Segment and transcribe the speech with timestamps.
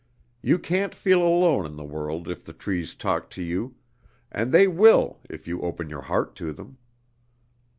[0.41, 3.75] You can't feel alone in the world if the trees talk to you,
[4.31, 6.79] and they will if you open your heart to them.